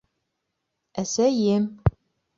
Әсәйем 1.03 1.63